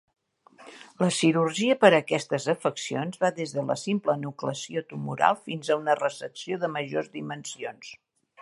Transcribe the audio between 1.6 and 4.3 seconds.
per a aquestes afeccions va des de la simple